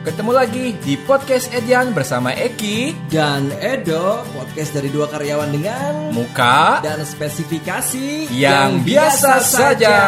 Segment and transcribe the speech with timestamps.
[0.00, 6.80] Ketemu lagi di podcast Edian bersama Eki, dan Edo, podcast dari dua karyawan dengan Muka,
[6.80, 10.00] dan spesifikasi yang biasa saja.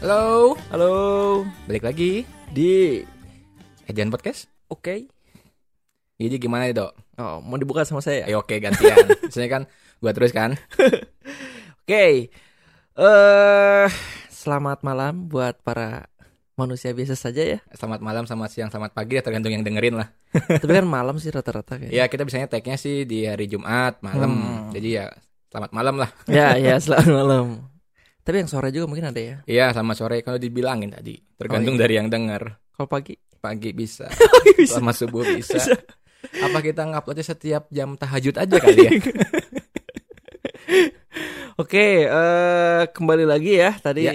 [0.00, 0.96] Halo, Halo,
[1.68, 3.04] balik lagi di
[3.84, 4.48] Edian Podcast.
[4.72, 5.13] oke.
[6.14, 6.92] Jadi gimana Dok?
[7.18, 8.22] Oh, mau dibuka sama saya?
[8.24, 9.02] Ayo oke gantian.
[9.26, 9.62] Misalnya kan
[9.98, 10.54] gua terus kan.
[11.84, 12.32] Oke.
[12.96, 13.86] Eh,
[14.30, 16.08] selamat malam buat para
[16.54, 17.58] manusia biasa saja ya.
[17.76, 20.08] Selamat malam, selamat siang, selamat pagi ya tergantung yang dengerin lah.
[20.64, 21.92] Tapi kan malam sih rata-rata kayak.
[21.92, 24.32] Ya kita biasanya tag-nya sih di hari Jumat malam.
[24.32, 24.72] Hmm.
[24.72, 25.12] Jadi ya
[25.52, 26.10] selamat malam lah.
[26.24, 27.46] Ya, ya, selamat malam.
[28.24, 29.36] Tapi yang sore juga mungkin ada ya.
[29.44, 31.20] Iya selamat sore kalau dibilangin tadi.
[31.36, 31.82] Tergantung Oh, iya.
[31.84, 32.42] dari yang denger.
[32.72, 34.08] Kalau pagi Pagi bisa,
[34.56, 34.80] bisa.
[34.80, 35.60] selamat subuh bisa.
[36.40, 38.90] Apa kita nguploadnya setiap jam tahajud aja kali ya?
[41.54, 43.76] Oke, eh kembali lagi ya.
[43.76, 44.12] Tadi Ya.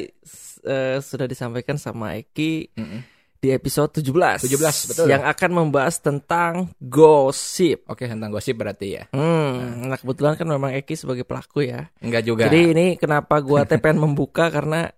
[0.61, 2.99] eh, sudah disampaikan sama Eki Mm-mm.
[3.39, 4.43] di episode 17.
[4.43, 5.05] 17, betul.
[5.07, 7.87] Yang akan membahas tentang gosip.
[7.87, 9.03] Oke tentang gosip berarti ya?
[9.15, 11.87] Hmm, nah kebetulan kan memang Eki sebagai pelaku ya.
[12.03, 12.51] Enggak juga.
[12.51, 14.91] Jadi ini kenapa gua pengen membuka karena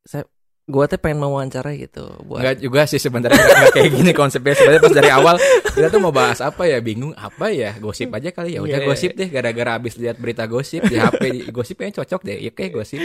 [0.00, 0.22] saya
[0.64, 4.54] gua teh pengen mewawancara gitu buat Enggak juga sih sebenarnya kayak gini konsepnya.
[4.54, 5.34] Sebenarnya pas dari awal
[5.66, 6.78] kita tuh mau bahas apa ya?
[6.78, 7.74] Bingung apa ya?
[7.76, 8.60] Gosip aja kali ya.
[8.60, 8.86] Udah Iya.
[8.86, 12.38] gosip deh gara-gara habis lihat berita gosip di HP di- gosip kayaknya cocok deh.
[12.40, 13.00] Ya kayak gosip.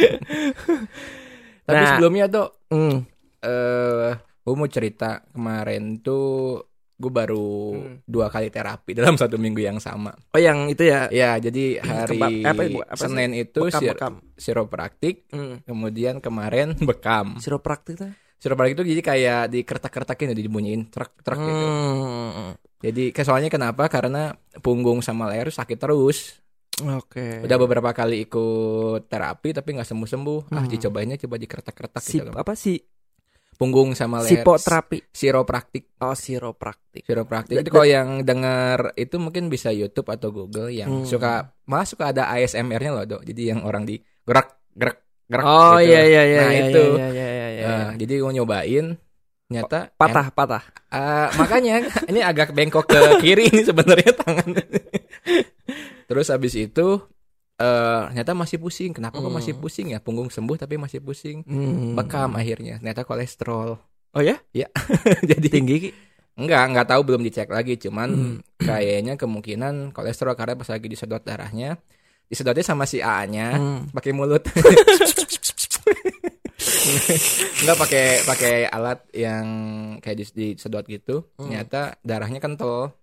[1.64, 1.89] Tapi Nah.
[1.92, 3.06] sebelumnya tuh Hmm,
[3.39, 5.26] eh gue mau cerita.
[5.28, 6.59] Kemarin tuh
[6.96, 7.96] gue baru Hmm.
[8.02, 11.08] dua kali terapi dalam satu minggu yang sama Oh yang itu ya.
[11.08, 12.62] ya jadi hari Kebak- apa?
[12.86, 13.04] Apa sih?
[13.04, 14.14] Senin itu bekam sir- bekam.
[14.36, 15.60] siropraktik Hmm.
[15.62, 18.12] kemudian kemarin bekam Siropraktik tuh.
[18.38, 22.54] siropraktik itu jadi kayak dikertak-kertakin dibunyiin truk truk gitu Hmm.
[22.78, 23.88] Jadi ke- soalnya kenapa?
[23.88, 24.30] Karena
[24.60, 26.38] punggung sama leher sakit terus.
[26.86, 27.42] Oke.
[27.42, 30.39] Udah beberapa kali ikut terapi tapi nggak sembuh-sembuh.
[30.48, 30.70] Ah, Hmm.
[30.70, 32.30] dicobainnya coba dikeretak-keretak Si gitu.
[32.30, 32.78] apa sih?
[33.55, 34.43] Punggung sama leher.
[34.43, 34.99] Sipoterapi.
[35.10, 35.95] Siropraktik.
[35.98, 37.02] Oh, siropraktik.
[37.02, 37.55] Siropraktik.
[37.58, 41.08] Itu kalau yang dengar itu mungkin bisa YouTube atau Google yang Hmm.
[41.08, 43.23] suka malah suka ada ASMR-nya loh, Dok.
[43.23, 45.88] Jadi yang orang di gerak gerak gerak Oh gitu.
[45.88, 46.83] iya iya iya Nah, iya, itu.
[46.93, 47.66] iya iya iya iya.
[47.66, 48.86] Nah, jadi gue nyobain
[49.45, 50.64] nyata patah patah.
[50.89, 51.73] Eh, makanya
[52.11, 54.52] ini agak bengkok ke kiri ini sebenarnya tangan.
[56.08, 56.87] Terus habis itu
[57.55, 58.92] eh ternyata masih pusing.
[58.92, 59.38] Kenapa kok Hmm.
[59.38, 59.99] masih pusing ya?
[59.99, 61.43] Punggung sembuh tapi masih pusing.
[61.43, 61.95] Hmm.
[61.95, 62.77] Bekam akhirnya.
[62.77, 63.80] Ternyata kolesterol.
[64.11, 64.39] Oh ya?
[65.30, 65.92] Jadi Tinggi Ki?
[66.36, 68.38] enggak, enggak tahu belum dicek lagi, cuman Hmm.
[68.58, 71.80] kayaknya kemungkinan kolesterol karena pas lagi disedot darahnya,
[72.26, 73.87] disedotnya sama si A-nya Hmm.
[73.89, 74.43] pakai mulut.
[77.61, 79.45] Enggak pakai pakai alat yang
[79.99, 81.23] kayak dis- disedot gitu.
[81.36, 81.48] Hmm.
[81.48, 82.93] Ternyata darahnya kental.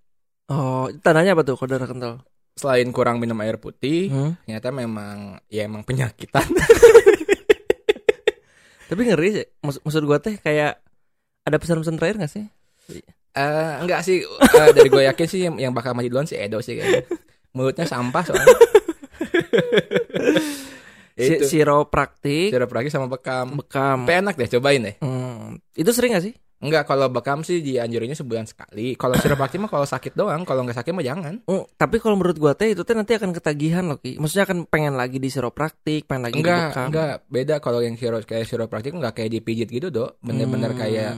[0.46, 2.14] Oh, tandanya apa tuh kalau darah kental?
[2.52, 4.32] Selain kurang minum air putih, Hmm.
[4.44, 6.44] ternyata memang ya emang penyakitan.
[8.88, 9.46] Tapi ngeri sih.
[9.58, 10.78] Maksud, maksud gua teh kayak
[11.42, 12.44] ada pesan-pesan terakhir gak sih?
[13.32, 16.60] Eh enggak sih, eh, dari gue yakin sih yang, yang bakal maju duluan si Edo
[16.60, 17.08] sih kayaknya.
[17.52, 18.52] Mulutnya sampah soalnya.
[21.12, 23.60] Si, siropraktik, Siropraktik sama bekam.
[23.60, 24.08] bekam.
[24.08, 24.96] Tapi enak deh, cobain deh.
[24.98, 25.60] Hmm.
[25.76, 26.34] Itu sering gak sih?
[26.62, 28.94] Enggak, kalau bekam sih dianjurinnya sebulan sekali.
[28.94, 31.42] Kalau siropraktik mah kalau sakit doang, kalau nggak sakit mah jangan.
[31.44, 34.14] Oh, tapi kalau menurut gua teh itu teh nanti akan ketagihan loh Ki.
[34.16, 36.86] Maksudnya akan pengen lagi di siropraktik, pengen lagi di Enggak, bekam.
[36.94, 40.22] enggak beda kalau yang siro kayak siropraktik enggak kayak dipijit gitu, Dok.
[40.22, 40.78] Bener-bener Hmm.
[40.78, 41.12] kayak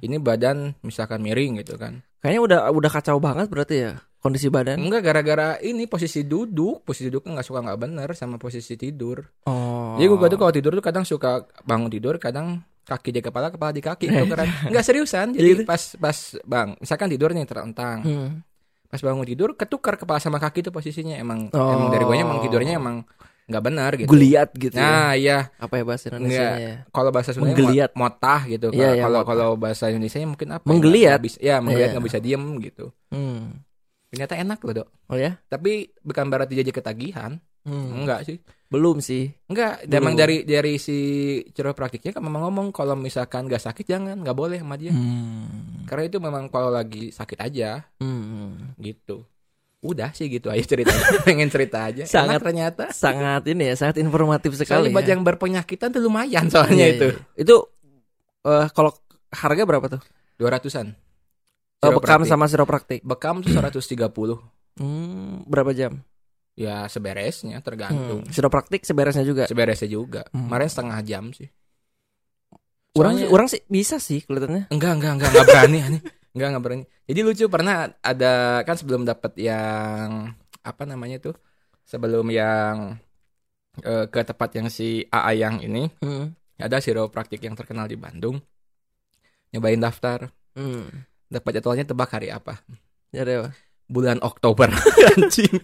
[0.00, 2.00] ini badan misalkan miring gitu kan.
[2.24, 4.80] Kayaknya udah udah kacau banget berarti ya kondisi badan.
[4.82, 9.22] Enggak gara-gara ini posisi duduk, posisi duduk nggak suka nggak bener sama posisi tidur.
[9.46, 9.94] Oh.
[9.94, 13.70] Jadi gue tuh kalau tidur tuh kadang suka bangun tidur, kadang kaki di kepala, kepala
[13.70, 14.46] di kaki itu keren.
[14.64, 15.34] Enggak seriusan.
[15.34, 15.42] Gitu?
[15.42, 18.30] Jadi pas pas bang, misalkan tidur nih terentang, Hmm.
[18.86, 21.74] pas bangun tidur ketukar kepala sama kaki tuh posisinya emang Oh.
[21.74, 22.96] emang dari guanya emang tidurnya emang
[23.46, 24.08] nggak benar gitu.
[24.08, 24.74] Geliat gitu.
[24.74, 24.80] ya.
[24.80, 26.74] Nah iya, Apa ya bahasa Indonesia ya?
[26.88, 27.90] kalau bahasa Sunda Menggeliat.
[27.92, 28.70] motah gitu.
[28.70, 29.28] Iya, iya, kalau motah.
[29.28, 30.62] kalau bahasa Indonesia mungkin apa?
[30.62, 30.68] ya?
[30.68, 31.10] Menggeliat.
[31.12, 31.94] Nggak bisa, ya menggeliat Iya.
[31.94, 32.86] nggak bisa diem gitu.
[33.10, 33.62] Hmm.
[34.06, 34.88] Ternyata enak loh dok.
[35.06, 35.38] Oh ya?
[35.44, 37.38] Tapi bukan berarti jadi ketagihan.
[37.66, 37.98] Hmm.
[37.98, 38.38] Enggak sih.
[38.66, 39.30] Belum sih.
[39.46, 39.94] Enggak, Dulu.
[39.96, 40.98] emang dari dari si
[41.48, 44.90] chiropracticnya kan memang ngomong kalau misalkan nggak sakit jangan, nggak boleh sama dia.
[44.90, 45.82] Hmm.
[45.84, 48.74] Karena itu memang kalau lagi sakit aja Hmm.
[48.76, 49.22] gitu.
[49.78, 50.98] Udah sih gitu aja ceritanya.
[51.28, 52.02] Pengen cerita aja.
[52.04, 52.84] Sangat- Enak ternyata.
[52.90, 54.90] Sangat ini ya, sangat informatif sekali.
[54.90, 55.14] Sekali buat ya.
[55.14, 57.08] yang berpenyakitan tuh lumayan soalnya Iya, itu.
[57.08, 57.22] iya.
[57.38, 57.56] Itu
[58.42, 58.90] eh kalau
[59.28, 60.02] harga berapa tuh?
[60.34, 60.90] Dua ratusan.
[61.80, 63.00] Oh, bekam sama siropraktik.
[63.00, 64.42] bekam tuh 130.
[64.74, 66.02] Hmm, berapa jam?
[66.56, 68.24] Ya seberesnya tergantung.
[68.24, 68.32] Hmm.
[68.32, 69.44] Siropraktik seberesnya juga.
[69.44, 70.24] Seberesnya juga.
[70.32, 70.48] Hmm.
[70.48, 71.52] Kemarin setengah jam sih.
[72.96, 74.72] Orang Soalnya- orang sih bisa sih kelihatannya.
[74.72, 76.02] Enggak, enggak, enggak, enggak berani aneh.
[76.32, 76.84] Enggak enggak berani.
[77.04, 78.32] Jadi lucu pernah ada
[78.64, 80.32] kan sebelum dapat yang
[80.64, 81.36] apa namanya tuh?
[81.84, 82.96] Sebelum yang
[83.84, 86.32] eh, ke tempat yang si AA yang ini Hmm.
[86.56, 86.80] ada
[87.12, 88.40] praktik yang terkenal di Bandung.
[89.52, 90.88] Nyobain daftar, Hmm.
[91.28, 92.64] dapat jadwalnya tebak hari apa?
[93.12, 93.52] Jadi apa?
[93.86, 94.72] Bulan Oktober.
[95.20, 95.60] Anjing.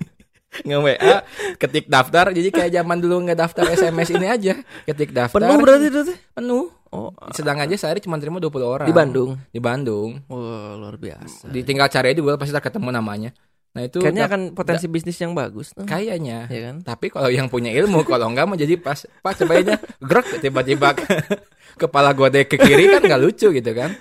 [0.61, 1.15] Nge WA,
[1.57, 2.29] ketik daftar.
[2.29, 4.53] Jadi kayak zaman dulu nggak daftar SMS ini aja.
[4.85, 5.41] Ketik daftar.
[5.41, 6.01] Penuh berarti itu?
[6.31, 6.69] Penuh.
[6.93, 8.85] Oh, Sedang aja sehari cuma terima 20 orang.
[8.85, 9.41] di Bandung.
[9.49, 10.21] Di Bandung.
[10.29, 11.49] Wah, luar biasa.
[11.49, 13.33] Ditinggal cari aja di Google pasti tak ketemu namanya.
[13.73, 15.89] Nah itu Kayaknya akan potensi bisnis yang bagus tuh.
[15.89, 16.45] kayaknya.
[16.47, 16.85] Ya kan?
[16.85, 21.41] Tapi kalau yang punya ilmu, kalau enggak mau jadi pas pas cobainnya grek tiba-tiba ke-
[21.81, 23.97] kepala gode ke kiri kan nggak lucu gitu kan.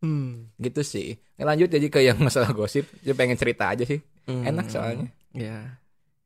[0.00, 0.48] Hmm.
[0.56, 1.20] Gitu sih.
[1.36, 2.88] Lanjut jadi ke yang masalah gosip.
[2.98, 4.00] Dia pengen cerita aja sih.
[4.24, 4.48] Hmm.
[4.48, 5.12] Enak soalnya.
[5.36, 5.76] Ya.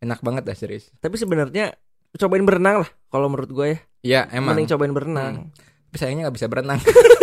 [0.05, 0.93] Enak banget dah serius.
[1.01, 1.73] Tapi sebenarnya
[2.15, 3.79] cobain berenang lah kalau menurut gue ya.
[4.05, 4.53] Ya emang.
[4.53, 5.35] Mending cobain berenang.
[5.89, 6.81] Tapi sayangnya nggak bisa berenang.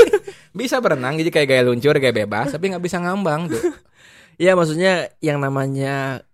[0.57, 3.61] bisa berenang jadi kayak gaya luncur kayak bebas tapi nggak bisa ngambang tuh.
[4.41, 6.25] Iya, maksudnya yang namanya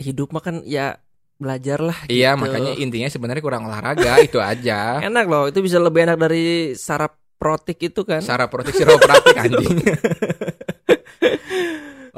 [0.00, 0.96] hidup mah kan ya
[1.36, 2.40] belajar lah Iya gitu.
[2.40, 4.96] makanya intinya sebenarnya kurang olahraga itu aja.
[5.04, 8.24] enak loh, itu bisa lebih enak dari sarap protik itu kan.
[8.24, 9.76] Sarah proteksi praktik anjing.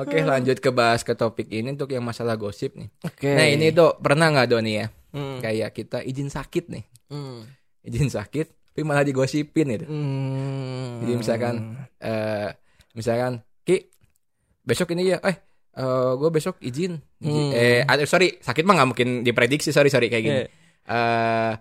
[0.00, 2.88] Oke lanjut ke bahas ke topik ini untuk yang masalah gosip nih.
[3.02, 3.30] Oke.
[3.30, 5.42] Nah ini tuh pernah nggak Doni ya Hmm.
[5.42, 7.42] kayak kita izin sakit nih, Hmm.
[7.82, 9.86] izin sakit tapi malah digosipin gitu.
[9.86, 11.02] Hmm.
[11.02, 11.54] Jadi misalkan
[11.98, 12.48] eh
[12.92, 13.90] misalkan Ki
[14.62, 15.36] besok ini ya eh
[16.14, 17.50] gue besok izin, izin.
[17.50, 17.86] Hmm.
[17.90, 20.40] eh sorry sakit mah nggak mungkin diprediksi sorry sorry kayak gini.
[20.40, 20.48] Iya.
[20.86, 21.52] eh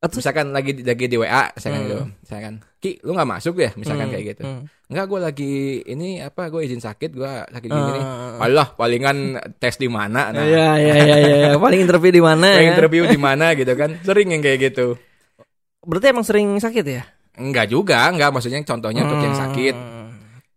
[0.00, 1.86] Atau- misalkan lagi di- lagi di WA misalkan Hmm.
[1.86, 4.12] gitu misalkan Ki lu nggak masuk ya misalkan Hmm.
[4.12, 4.62] kayak gitu Hmm.
[4.88, 5.52] Enggak gue lagi
[5.84, 8.40] ini apa gue izin sakit gue sakit gini gini Ah.
[8.40, 9.18] Alah palingan
[9.54, 11.48] tes di mana nah Iya iya iya iya iya.
[11.60, 12.70] paling interview di mana Kayak ya?
[12.72, 14.96] interview di mana gitu kan sering yang kayak gitu
[15.80, 17.04] Berarti emang sering sakit ya?
[17.32, 20.08] enggak juga enggak maksudnya contohnya untuk yang sakit Hmm.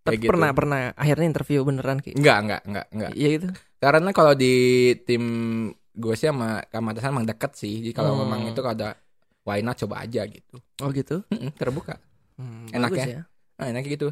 [0.01, 0.29] Tapi gitu.
[0.29, 2.11] pernah pernah akhirnya interview beneran Ki?
[2.13, 3.47] enggak enggak enggak enggak Iya gitu.
[3.77, 4.53] karena kalau di
[4.99, 5.23] tim
[5.93, 8.23] gue sih sama Kamatasan emang deket sih jadi kalau Hmm.
[8.25, 8.95] memang itu kalau ada
[9.43, 11.23] why not coba aja gitu Oh gitu.
[11.53, 11.99] Terbuka
[12.33, 13.21] Hmm, Enak bagus ya?
[13.53, 14.09] nah enak gitu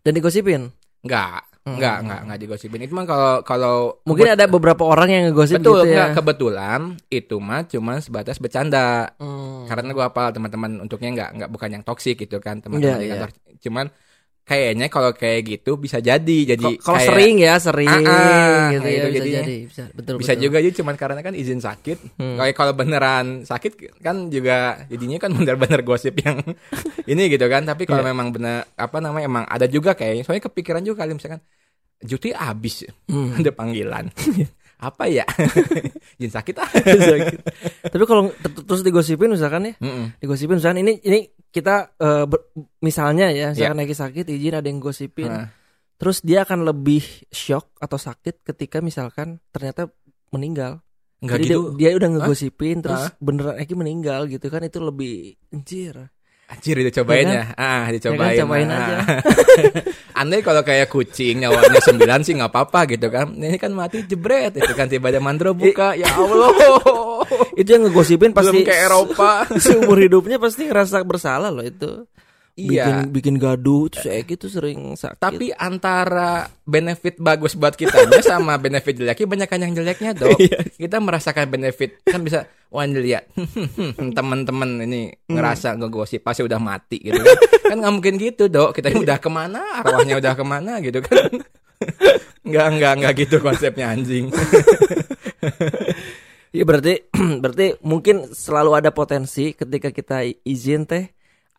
[0.00, 0.72] Dan digosipin.
[1.00, 1.76] enggak Hmm.
[1.76, 5.76] enggak enggak enggak digosipin itu mah kalau kalau Mungkin ada beberapa orang yang ngegosip betul
[5.78, 6.08] gitu ya.
[6.08, 9.68] enggak kebetulan itu mah cuma sebatas bercanda Hmm.
[9.68, 13.04] karena gue hafal teman-teman untuknya nggak nggak bukan yang toksik gitu kan teman-teman Iya, di
[13.04, 13.12] iya.
[13.14, 13.30] kantor
[13.60, 13.86] cuman
[14.50, 18.82] kayaknya kalau kayak gitu bisa jadi jadi Kalau- kayak- sering ya sering Ah, ah, gitu
[18.82, 19.40] ya itu bisa jadinya.
[19.40, 20.42] jadi bisa betul bisa betul.
[20.42, 22.34] juga jadi cuman karena kan izin sakit Hmm.
[22.34, 26.42] kayak kalau beneran sakit kan juga jadinya kan bener-bener gosip yang
[27.06, 28.10] ini gitu kan tapi kalau Iya.
[28.10, 31.38] memang bener apa namanya emang ada juga kayaknya soalnya kepikiran juga kali misalkan
[32.00, 33.30] Juti abis Hmm.
[33.38, 34.10] ada panggilan
[34.80, 35.28] apa ya
[36.18, 36.68] izin sakit ah
[37.86, 40.16] Tapi kalau ter- terus digosipin misalkan ya, Mm-mm.
[40.18, 41.18] digosipin misalkan ini ini
[41.48, 41.92] kita
[42.24, 42.48] ber-
[42.80, 45.28] misalnya ya, misalkan lagi sakit izin ada yang gosipin.
[45.28, 45.48] Nah,
[46.00, 49.92] Terus dia akan lebih shock atau sakit ketika misalkan ternyata
[50.32, 50.80] meninggal.
[51.20, 53.12] nggak Jadi gitu dia, dia udah ngegosipin terus Hah?
[53.20, 56.08] beneran Eki meninggal gitu kan itu lebih anjir.
[56.50, 58.34] Anjir dicobain Ya ya, ah dicobain.
[58.34, 58.78] Ya kan, cobain ah.
[58.82, 58.96] aja.
[60.20, 63.30] Andai kalau kayak kucing nyawanya 9 sih nggak apa-apa gitu kan.
[63.38, 65.94] Ini kan mati jebret itu kan tiba ada mandro buka.
[65.94, 66.50] ya Allah.
[67.60, 69.46] itu yang ngegosipin pasti Belum ke Eropa.
[69.62, 72.04] seumur hidupnya pasti ngerasa bersalah loh itu.
[72.54, 73.08] Bikin Iya.
[73.08, 75.18] bikin gaduh terus Eki tuh sering sakit.
[75.18, 80.36] Tapi antara benefit bagus buat kitanya sama benefit jeleknya banyak kan yang jeleknya dok.
[80.44, 80.60] Iya.
[80.66, 83.30] Kita merasakan benefit kan bisa wah dilihat
[84.12, 87.38] teman-teman ini ngerasa ngegosip pasti udah mati gitu kan.
[87.70, 88.76] kan nggak mungkin gitu dok.
[88.76, 91.30] Kita udah ke mana arwahnya udah ke mana gitu kan.
[92.44, 94.28] Nggak nggak nggak gitu konsepnya anjing.
[96.50, 97.06] Iya berarti
[97.42, 101.06] berarti mungkin selalu ada potensi ketika kita izin teh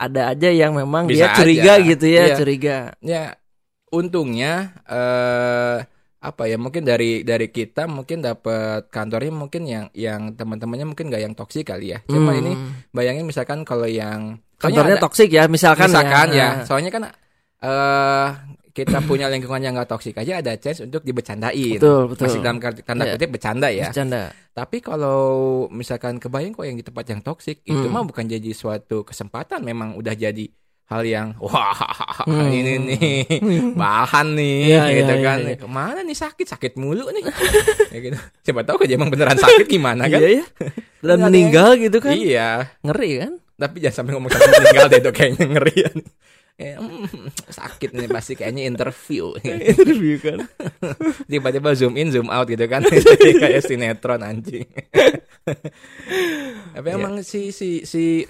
[0.01, 1.86] ada aja yang memang Bisa dia curiga aja.
[1.86, 2.36] gitu ya, Iya.
[2.36, 2.77] curiga.
[3.00, 3.24] ya
[3.89, 4.53] untungnya
[4.86, 5.77] eh
[6.22, 11.24] apa ya mungkin dari dari kita mungkin dapat kantornya mungkin yang yang teman-temannya mungkin nggak
[11.24, 12.39] yang toksik kali ya cuma Hmm.
[12.39, 12.51] ini
[12.89, 17.03] bayangin misalkan kalau yang kantornya ada- toksik ya misalkan, misalkan ya, Nah, soalnya kan
[17.60, 18.27] eh
[18.71, 22.23] kita punya lingkungan yang nggak toksik aja ada chance untuk dibecandain Betul, betul.
[22.25, 23.13] masih dalam tanda Iya.
[23.13, 24.21] kutip bercanda ya bercanda.
[24.49, 25.19] tapi kalau
[25.69, 27.91] misalkan kebayang kok yang di tempat yang toksik itu Hmm.
[27.91, 30.47] mah bukan jadi suatu kesempatan memang udah jadi
[30.85, 31.71] hal yang wah
[32.23, 32.47] Hmm.
[32.47, 33.23] ini nih
[33.77, 35.57] bahan nih Iya, gitu iya, kan iya, iya.
[35.57, 37.23] ke mana nih sakit sakit mulu nih
[37.93, 40.45] ya gitu siapa tahu aja emang beneran sakit gimana kan Iya ya.
[41.01, 42.13] Dan meninggal gitu kan.
[42.13, 43.33] iya Ngeri kan?
[43.53, 45.91] tapi jangan sampai ngomong sampai meninggal deh itu kayaknya ngeri ya.
[46.61, 47.05] Kayak, mm,
[47.49, 49.33] sakit nih pasti kayaknya interview
[49.73, 50.45] Interview kan.
[51.31, 52.85] tiba-tiba zoom in zoom out gitu kan
[53.41, 54.69] kayak sinetron anjing
[56.71, 56.95] tapi Iya.
[56.95, 58.23] emang si si si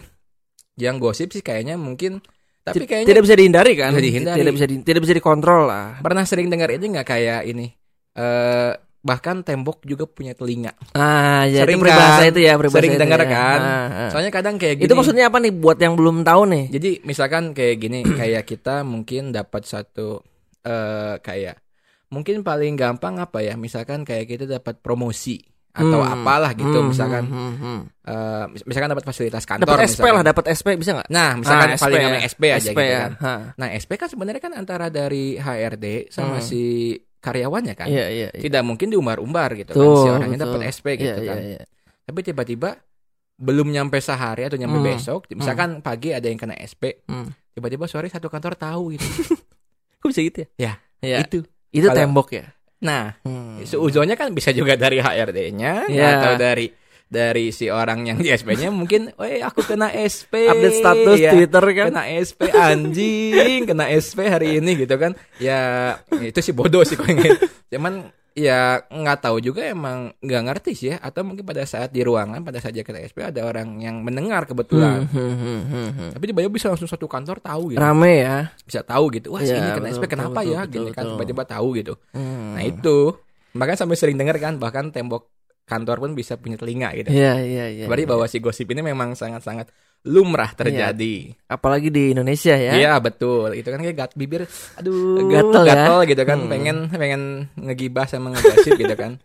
[0.75, 2.23] yang gosip sih kayaknya mungkin
[2.61, 3.89] Tapi kayaknya tidak bisa dihindari kan?
[3.91, 4.37] Tidak dihindari.
[4.39, 5.97] Tidak bisa di- tidak bisa dikontrol lah.
[5.99, 7.67] pernah sering dengar ini nggak kayak ini.
[8.13, 8.71] eh
[9.01, 10.77] bahkan tembok juga punya telinga.
[10.93, 12.29] Ah, ya Sering itu peribahasa kan?
[12.29, 13.27] itu ya, peribahasa Sering dengar ya.
[13.27, 13.59] kan?
[13.59, 14.09] Ah, ah.
[14.09, 14.85] Soalnya kadang kayak gini.
[14.85, 16.65] Itu maksudnya apa nih buat yang belum tahu nih?
[16.69, 20.21] Jadi misalkan kayak gini, kayak kita mungkin dapat satu
[20.61, 21.57] eh kayak
[22.07, 23.57] mungkin paling gampang apa ya?
[23.57, 25.41] Misalkan kayak kita dapat promosi
[25.71, 26.13] atau Hmm.
[26.13, 27.79] apalah gitu, Hmm, misalkan hmm, hmm,
[28.51, 30.13] mis- misalkan dapat fasilitas kantor Dapat SP misalkan.
[30.13, 31.07] lah, dapat SP bisa nggak?
[31.07, 32.27] Nah, misalkan Ah, paling SP namanya ya.
[32.27, 32.99] SP aja SP gitu ya.
[32.99, 33.11] kan.
[33.17, 33.33] Ha.
[33.55, 36.43] Nah, SP kan sebenarnya kan antara dari HRD sama Hmm.
[36.43, 36.91] si
[37.21, 37.87] karyawannya kan.
[37.87, 38.41] Iya, iya, iya.
[38.41, 41.37] Tidak mungkin diumbar-umbar gitu kan Tuh, si orangnya dapat SP gitu Iya, kan.
[41.37, 41.63] iya, iya.
[42.01, 42.69] Tapi tiba-tiba
[43.37, 44.87] belum nyampe sehari atau nyampe Hmm.
[44.87, 47.29] besok, misalkan pagi ada yang kena SP, Hmm.
[47.53, 49.05] tiba-tiba sore satu kantor tahu gitu.
[50.01, 50.49] Kok bisa gitu ya?
[50.57, 51.17] Ya, Iya.
[51.25, 51.45] Itu.
[51.71, 52.45] Itu Kalau- tembok ya.
[52.81, 53.61] Nah, Hmm.
[53.61, 56.09] seujurnya kan bisa juga dari HRD-nya Iya.
[56.17, 56.69] atau dari
[57.11, 61.65] dari si orang yang di SP-nya mungkin, "Weh, aku kena SP." Update status Ya, Twitter
[61.75, 61.87] kan.
[61.91, 65.11] Kena SP anjing, kena SP hari ini gitu kan.
[65.35, 65.59] Ya,
[66.15, 67.03] itu sih bodoh sih kok
[67.67, 71.99] Cuman ya nggak tahu juga emang nggak ngerti sih ya atau mungkin pada saat di
[71.99, 75.03] ruangan pada saat dia kena SP ada orang yang mendengar kebetulan.
[75.03, 76.09] Hmm, hmm, hmm, hmm, hmm.
[76.15, 77.79] Tapi tiba-tiba bisa langsung satu kantor tahu gitu.
[77.83, 78.47] Rame ya.
[78.63, 79.35] Bisa tahu gitu.
[79.35, 80.59] Wah, Iya, ini kena betul, SP kenapa betul, ya?
[80.63, 81.11] betul, Gini kan betul.
[81.19, 81.93] tiba-tiba tahu gitu.
[82.15, 82.55] Hmm.
[82.55, 82.97] Nah itu
[83.51, 85.27] makanya sampai sering dengar kan bahkan tembok
[85.71, 87.15] kantor pun bisa punya telinga gitu.
[87.15, 87.85] Iya, iya, iya.
[87.87, 88.11] Berarti iya.
[88.11, 89.71] bahwa si gosip ini memang sangat-sangat
[90.03, 91.31] lumrah terjadi.
[91.47, 92.75] apalagi di Indonesia ya.
[92.75, 93.55] Iya betul.
[93.55, 94.43] Itu kan kayak gat bibir,
[94.75, 96.09] aduh Gatel ya.
[96.11, 96.37] gitu kan.
[96.43, 96.51] Hmm.
[96.51, 97.21] Pengen pengen
[97.55, 99.21] ngegibah sama ngegosip gitu kan.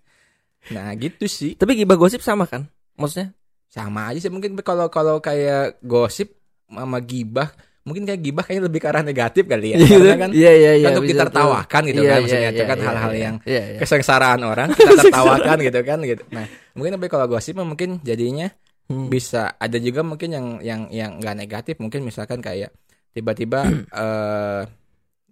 [0.70, 1.58] Nah gitu sih.
[1.58, 2.70] Tapi gibah gosip sama kan?
[2.94, 3.34] Maksudnya?
[3.66, 6.38] Sama aja sih mungkin kalau kalau kayak gosip
[6.70, 7.50] sama gibah
[7.86, 9.76] mungkin kayak gibah kayaknya lebih ke arah negatif kali ya.
[9.78, 10.86] Karena kan Iya, iya, iya.
[10.90, 11.88] untuk bisa ditertawakan tuh.
[11.94, 13.22] gitu Iya, kan iya, maksudnya itu iya, kan iya, hal-hal iya.
[13.22, 13.78] yang Iya, iya.
[13.78, 16.22] kesengsaraan orang kita tertawakan gitu kan gitu.
[16.34, 18.50] Nah, mungkin tapi kalau gosip mungkin jadinya
[18.86, 19.10] Hmm.
[19.10, 22.70] bisa ada juga mungkin yang yang yang nggak negatif mungkin misalkan kayak
[23.10, 23.66] tiba-tiba
[23.98, 24.62] eh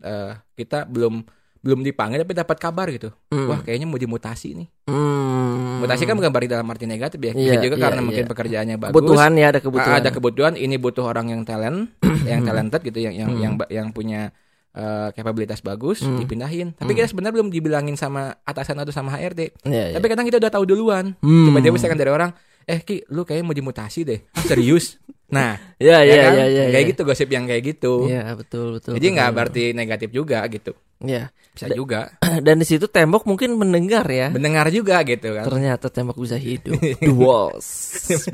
[0.03, 1.23] eh, kita belum
[1.65, 3.09] belum dipanggil tapi dapat kabar gitu.
[3.33, 3.49] Hmm.
[3.49, 4.69] Wah, kayaknya mau dimutasi nih.
[4.85, 5.81] Hmm.
[5.81, 7.33] Mutasi kan bukan berarti dalam arti negatif ya.
[7.33, 8.31] Bisa Iya, juga iya, karena mungkin iya.
[8.31, 8.93] pekerjaannya bagus.
[8.93, 9.91] kebutuhan ya ada kebutuhan.
[9.91, 11.89] Ah, ada kebutuhan ini butuh orang yang talent,
[12.29, 13.41] yang talented gitu yang yang Hmm.
[13.41, 14.31] yang ba- yang punya
[14.75, 16.19] eh, kapabilitas bagus Hmm.
[16.19, 16.75] dipindahin.
[16.75, 16.99] Tapi Hmm.
[16.99, 19.55] kita sebenarnya belum dibilangin sama atasan atau sama HRD.
[19.63, 19.95] Iya, iya.
[19.95, 21.15] Tapi kadang kita udah tahu duluan.
[21.17, 21.47] Hmm.
[21.47, 24.99] Tiba-tiba misalkan dari orang, "Eh, Ki, lu kayaknya mau dimutasi deh." Ah, serius?
[25.25, 26.33] Nah, Iya, ya iya, kan?
[26.33, 26.63] iya, iya.
[26.69, 26.91] kayak iya.
[26.91, 28.07] gitu gosip yang kayak gitu.
[28.07, 28.93] Iya, betul, betul.
[28.95, 30.75] Jadi nggak berarti negatif juga gitu.
[31.01, 31.31] Iya.
[31.55, 32.19] Bisa juga.
[32.47, 34.29] Dan di situ tembok mungkin mendengar ya.
[34.35, 35.47] Mendengar juga gitu kan.
[35.47, 36.75] Ternyata tembok bisa hidup.
[37.07, 37.67] The walls.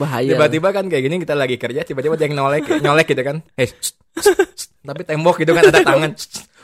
[0.00, 0.32] Bahaya.
[0.32, 3.44] Tiba-tiba kan kayak gini kita lagi kerja, tiba-tiba ada yang nolek, nyolek gitu kan.
[3.54, 3.92] Hey, shh.
[4.80, 6.16] tapi tembok gitu kan ada tangan.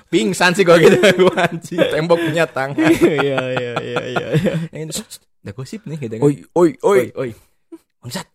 [0.08, 0.96] Pingsan sih gua gitu
[1.44, 1.78] anjing.
[1.92, 2.88] Tembok punya tangan.
[3.04, 4.28] Iya, iya, iya, iya.
[4.72, 4.84] iya.
[5.44, 6.24] Udah gosip nih gitu kan.
[6.24, 6.98] Oi, oi, oi.
[6.98, 7.30] oi, oi.
[8.00, 8.26] Bangsat.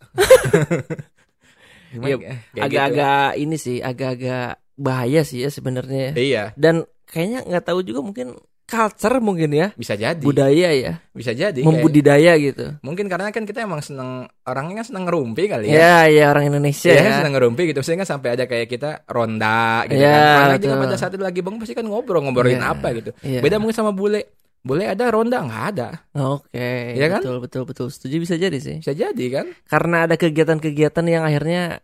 [1.92, 2.36] Iya, ya?
[2.56, 2.62] Gitu.
[2.62, 6.16] Agak-agak ini sih, agak-agak bahaya sih ya sebenarnya.
[6.16, 10.16] Iya, Dan kayaknya nggak tahu juga mungkin culture mungkin ya, bisa jadi.
[10.18, 11.52] budaya ya, Bisa jadi.
[11.54, 12.80] kayak- membudidaya gitu.
[12.80, 15.76] Mungkin karena kan kita emang seneng orangnya kan seneng ngerumpi kali ya.
[15.76, 17.04] Ya, ya orang Indonesia Iya ya.
[17.04, 20.16] kan seneng ngerumpi gitu Sehingga sampai ada kayak kita ronda gitu Iya,
[20.48, 20.84] kan juga betul.
[20.88, 23.44] pada saat itu lagi bang Pasti kan ngobrol Ngobrolin Iya, apa gitu iya.
[23.44, 27.20] Beda mungkin sama bule Bule ada ronda nggak ada Oke, Iya kan?
[27.20, 28.80] betul betul betul setuju bisa jadi sih.
[28.80, 31.84] Bisa jadi kan Karena ada kegiatan-kegiatan yang akhirnya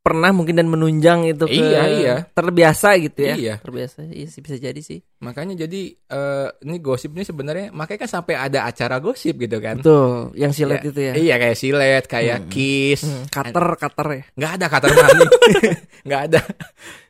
[0.00, 2.14] pernah mungkin dan menunjang itu ke Iya, iya.
[2.26, 3.34] terbiasa gitu ya.
[3.36, 3.54] Iya.
[3.60, 4.08] Terbiasa.
[4.08, 5.04] Iya sih bisa jadi sih.
[5.20, 9.76] Makanya jadi eh, Ini gosip ini sebenarnya Makanya kan sampai ada acara gosip gitu kan
[9.76, 11.12] Betul, yang silet itu ya.
[11.12, 14.22] Iya kayak silet Kayak kiss Hmm, cutter, cutter ya.
[14.34, 15.26] nggak ada kata mani
[16.08, 16.40] nggak ada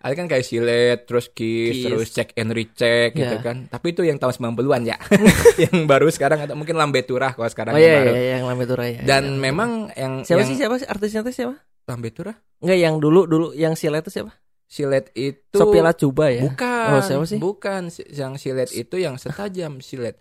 [0.00, 1.84] ada kan kayak silet terus kiss, Kiss.
[1.84, 3.44] terus check and recheck gitu Iya.
[3.44, 4.96] kan tapi itu yang tahun 90-an ya
[5.64, 8.44] yang baru sekarang atau mungkin lambe turah kalau sekarang Oh yang iya, baru iya, yang
[8.46, 9.00] Lambe Tura ya.
[9.02, 9.40] dan Iya.
[9.42, 11.56] memang yang siapa yang sih siapa sih artisnya tuh siapa?
[11.84, 14.32] lambe turah Enggak yang dulu dulu yang silet itu siapa?
[14.64, 16.46] silet itu Sophia Lacuba ya.
[16.46, 17.36] bukan Oh, siapa sih?
[17.36, 20.16] bukan yang silet itu yang setajam silet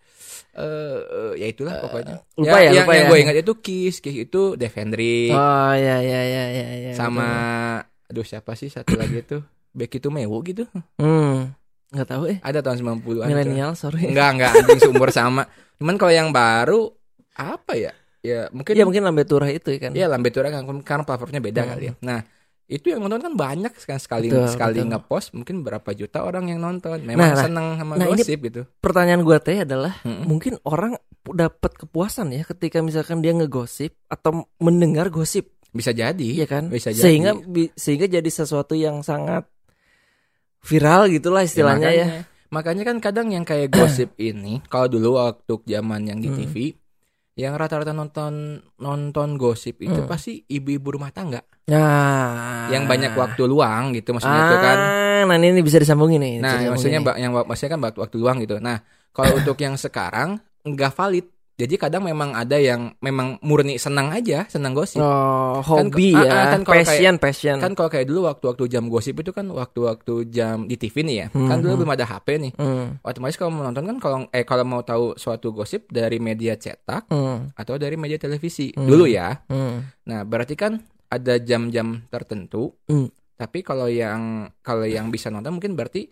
[0.51, 3.11] eh eh, ya itulah pokoknya lupa ya, yang, lupa yang ya.
[3.11, 6.91] gue ingat itu kiss kiss itu Devendri Oh iya iya iya iya iya.
[6.91, 7.29] sama
[8.09, 9.21] aduh siapa sih satu lagi
[9.69, 10.65] itu Becky Tumewu gitu.
[10.95, 11.53] Hmm.
[11.89, 12.37] Enggak tahu eh.
[12.41, 13.29] ada tahun 90-an itu.
[13.29, 14.05] Milenial, sorry.
[14.07, 15.45] Enggak, enggak anjing seumur sama.
[15.75, 16.89] Cuman kalau yang baru
[17.33, 17.93] apa ya?
[18.19, 19.93] Ya mungkin Iya mungkin Lambe Tura itu kan.
[19.93, 21.69] ya Lambe Tura kan karena platformnya beda Hmm.
[21.71, 21.93] kali ya.
[22.03, 22.19] Nah,
[22.65, 24.89] itu yang nonton kan banyak kan sekali Betul, sekali betul.
[24.91, 27.01] ngepost mungkin berapa juta orang yang nonton.
[27.01, 27.41] Memang Nah, nah.
[27.41, 28.61] seneng sama Nah, ini- gosip gitu.
[28.77, 30.27] Pertanyaan gua teh adalah Mm-mm.
[30.27, 30.93] mungkin orang
[31.25, 36.29] dapat kepuasan ya ketika misalkan dia ngegosip atau mendengar gosip, Bisa jadi.
[36.35, 36.67] iya kan?
[36.67, 37.01] Bisa jadi.
[37.01, 37.31] Sehingga
[37.73, 39.47] sehingga jadi sesuatu yang sangat
[40.61, 42.05] viral gitulah istilahnya ya.
[42.05, 46.37] makanya, makanya kan kadang yang kayak gosip ini kalau dulu waktu zaman yang di Hmm.
[46.37, 46.55] TV
[47.35, 50.07] yang rata-rata nonton nonton gosip itu Hmm.
[50.07, 51.39] pasti ibu-ibu rumah tangga
[51.69, 54.77] Nah, yang banyak waktu luang gitu maksudnya itu kan.
[54.81, 56.35] Ah, nah ini bisa disambungin nih.
[56.41, 58.57] Nah, maksudnya ba- yang maksudnya kan waktu, waktu luang gitu.
[58.57, 58.81] Nah,
[59.13, 61.29] kalau untuk yang sekarang nggak valid.
[61.59, 65.03] Jadi kadang memang ada yang memang murni senang aja, senang gosip.
[65.03, 67.57] Oh, hobi ah, ya, ah, kan kalau passion, passion.
[67.59, 71.27] Kan kalau kayak dulu waktu-waktu jam gosip itu kan waktu-waktu jam di TV nih ya.
[71.27, 71.79] Kan Hmm, dulu hmm.
[71.83, 72.51] belum ada HP nih.
[72.55, 76.55] Hmm, Otomatis kalau mau nonton kan kalau eh kalau mau tahu suatu gosip dari media
[76.55, 78.87] cetak hmm, atau dari media televisi Hmm.
[78.87, 79.35] dulu ya.
[79.51, 80.07] hmm.
[80.07, 80.79] Nah, berarti kan
[81.11, 82.71] ada jam-jam tertentu.
[82.87, 83.11] Hmm.
[83.35, 86.07] Tapi kalau yang kalau yang bisa nonton mungkin berarti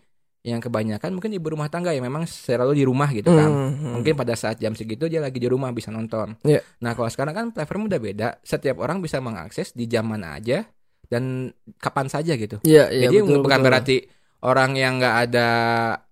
[0.46, 3.50] yang kebanyakan mungkin ibu rumah tangga yang memang selalu di rumah gitu kan.
[3.50, 3.92] Hmm, hmm.
[4.00, 6.38] Mungkin pada saat jam segitu dia lagi di rumah bisa nonton.
[6.46, 6.62] Iya.
[6.80, 8.28] Nah, kalau sekarang kan platform udah beda.
[8.40, 10.62] Setiap orang bisa mengakses di jam mana aja
[11.10, 11.50] dan
[11.82, 12.62] kapan saja gitu.
[12.62, 13.66] Iya, iya, Jadi betul, bukan betul.
[13.66, 13.96] berarti
[14.38, 15.48] orang yang nggak ada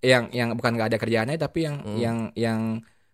[0.02, 1.96] yang yang bukan nggak ada kerjaannya tapi yang Hmm.
[1.96, 2.60] yang yang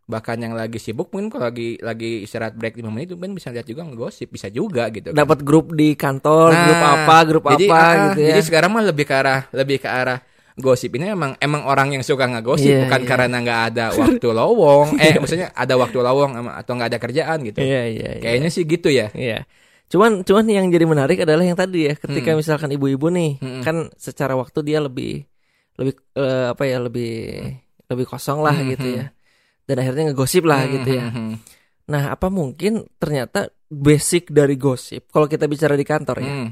[0.02, 3.64] bahkan yang lagi sibuk mungkin kalau lagi lagi istirahat break 5 menit mungkin bisa lihat
[3.64, 5.12] juga ngegosip bisa juga gitu.
[5.12, 5.20] kan.
[5.20, 8.28] dapat grup di kantor, Nah, grup apa, grup jadi, apa ah, gitu ya.
[8.34, 10.18] Jadi sekarang mah lebih ke arah lebih ke arah
[10.54, 13.08] gosip ini emang emang orang yang suka ngegosip Iya, bukan iya.
[13.08, 17.60] karena nggak ada waktu lowong eh maksudnya ada waktu lowong atau nggak ada kerjaan gitu
[17.60, 18.22] Iya, iya, iya.
[18.22, 19.48] kayaknya sih gitu ya Iya.
[19.92, 22.40] Cuman cuman yang jadi menarik adalah yang tadi ya, ketika Hmm.
[22.40, 23.60] misalkan ibu-ibu nih, Hmm.
[23.60, 25.28] kan secara waktu dia lebih
[25.76, 27.12] lebih eh, apa ya, lebih
[27.92, 28.96] lebih kosong lah Hmm, gitu hmm.
[28.96, 29.04] ya.
[29.68, 31.12] Dan akhirnya ngegosip lah Hmm, gitu ya.
[31.12, 31.34] hmm, hmm,
[31.92, 36.48] Nah, apa mungkin ternyata basic dari gosip kalau kita bicara di kantor ya, hmm.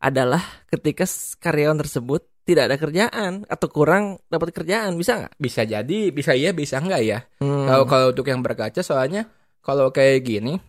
[0.00, 1.08] adalah ketika
[1.40, 5.32] karyawan tersebut tidak ada kerjaan atau kurang dapat kerjaan, bisa nggak?
[5.34, 7.64] bisa jadi bisa iya bisa enggak ya Hmm.
[7.64, 9.26] Kalau kalau untuk yang berkaca soalnya
[9.58, 10.60] kalau kayak gini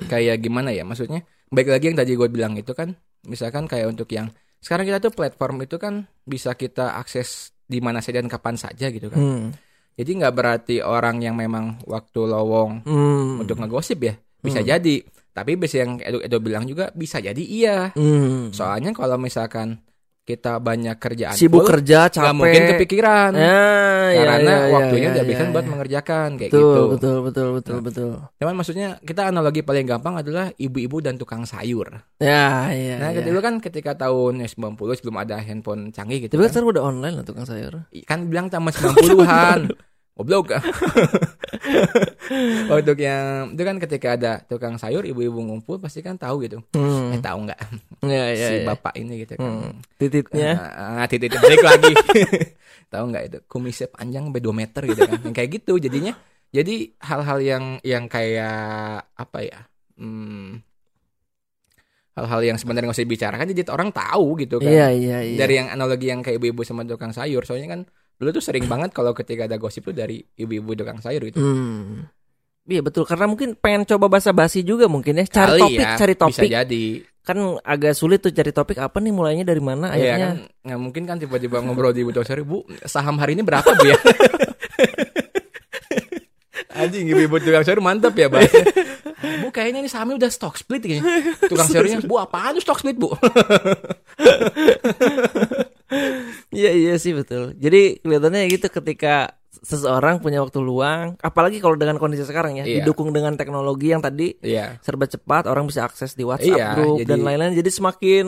[0.00, 2.92] kayak gimana ya maksudnya baik lagi yang tadi gue bilang itu kan
[3.24, 7.98] misalkan kayak untuk yang sekarang kita tuh platform itu kan bisa kita akses di mana
[7.98, 9.18] saja dan kapan saja gitu kan.
[9.18, 9.46] Hmm.
[9.94, 13.42] Jadi nggak berarti orang yang memang waktu lowong Hmm.
[13.42, 14.68] untuk ngegosip ya bisa Hmm.
[14.68, 14.96] jadi.
[15.28, 17.94] Tapi bisa yang Edo, Edo bilang juga bisa jadi iya.
[17.94, 18.50] Hmm.
[18.50, 19.78] Soalnya kalau misalkan
[20.28, 22.20] kita banyak kerjaan sibuk full, kerja, capek.
[22.20, 23.30] nggak mungkin kepikiran.
[23.32, 25.72] Ah, iya, karena iya, iya, waktunya udah bisa iya, buat iya.
[25.72, 26.82] mengerjakan kayak betul, gitu.
[26.92, 27.84] betul, betul, betul, Nah.
[27.88, 28.10] betul.
[28.36, 32.04] Cuman maksudnya kita analogi paling gampang adalah ibu-ibu dan tukang sayur.
[32.20, 33.00] Ya, iya.
[33.00, 36.52] nah, dulu kan ketika tahun 90 sebelum ada handphone canggih gitu Tapi kan kan.
[36.52, 37.88] sekarang udah online lah tukang sayur.
[38.04, 39.60] Kan bilang tahun 90-an.
[40.18, 40.50] Goblok.
[42.74, 46.58] Untuk yang itu kan ketika ada tukang sayur ibu-ibu ngumpul pasti kan tahu gitu.
[46.74, 47.14] Hmm.
[47.14, 47.58] Eh tahu nggak
[48.02, 48.66] Ya, ya, si ya.
[48.66, 49.46] bapak ini gitu kan.
[49.46, 49.78] Hmm.
[49.94, 50.58] Tititnya.
[50.58, 51.94] Ah, titik break lagi.
[52.92, 55.18] tahu nggak itu kumisnya panjang sampai 2 meter gitu kan.
[55.22, 56.12] Yang kayak gitu jadinya.
[56.50, 59.70] Jadi hal-hal yang yang kayak apa ya?
[59.94, 60.58] Hmm,
[62.18, 64.66] hal-hal yang sebenarnya nggak usah dibicarakan jadi orang tahu gitu kan.
[64.66, 65.38] Iya, iya, iya.
[65.38, 67.46] Dari yang analogi yang kayak ibu-ibu sama tukang sayur.
[67.46, 67.82] Soalnya kan
[68.18, 71.38] dulu tuh sering banget kalau ketika ada gosip tuh dari ibu-ibu tukang sayur gitu.
[71.38, 72.10] Hmm.
[72.68, 76.12] Iya betul karena mungkin pengen coba basa-basi juga mungkin ya cari Kali topik ya, cari
[76.12, 76.84] Bisa topik jadi.
[77.24, 80.36] kan agak sulit tuh cari topik apa nih mulainya dari mana Iya akhirnya kan
[80.68, 83.88] nggak mungkin kan tiba-tiba ngobrol di ibu tukang sayur, Bu, saham hari ini berapa Bu
[83.88, 83.96] ya?
[86.84, 88.68] Anjing ibu-ibu tukang sayur mantap ya bahasnya.
[89.40, 91.04] Bu kayaknya ini sahamnya udah stock split kayaknya.
[91.48, 93.16] Tukang sayurnya, Bu apaan tuh stock split Bu?
[96.50, 101.96] Iya iya sih betul jadi kelihatannya gitu ketika seseorang punya waktu luang apalagi kalau dengan
[101.96, 102.80] kondisi sekarang ya Iya.
[102.80, 104.78] didukung dengan teknologi yang tadi Iya.
[104.78, 108.26] serba cepat orang bisa akses di WhatsApp Iya, grup jadi- dan lain-lain jadi semakin